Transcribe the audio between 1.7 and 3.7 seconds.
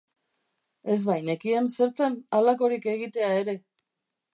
zer zen halakorik egitea ere!